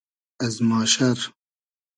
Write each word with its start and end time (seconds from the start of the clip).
از 0.45 0.61
ماشئر 0.63 1.19